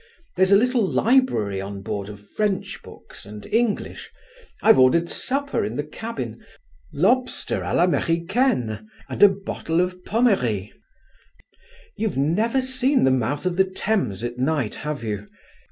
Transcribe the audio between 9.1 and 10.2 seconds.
a bottle of